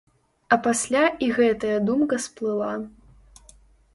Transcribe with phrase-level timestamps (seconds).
[0.55, 2.71] А пасля і гэтая думка сплыла.